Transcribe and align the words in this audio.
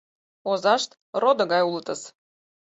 Озашт 0.49 0.91
родо 1.21 1.43
гай 1.51 1.61
улытыс. 1.69 2.01